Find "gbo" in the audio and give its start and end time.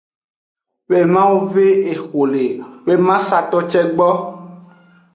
3.95-4.09